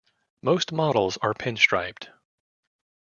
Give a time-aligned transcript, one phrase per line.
[0.41, 2.07] Most models are pinstriped.